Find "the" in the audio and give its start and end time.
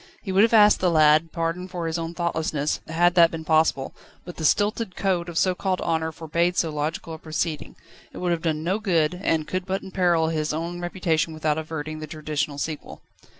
0.79-0.89, 4.37-4.45, 11.99-12.07